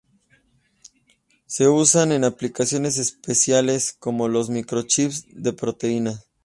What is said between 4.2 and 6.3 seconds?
los microchips de proteínas.